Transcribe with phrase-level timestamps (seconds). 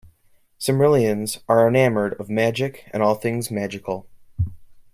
[0.59, 4.07] Cymrilians are enamoured of magic and all things magical.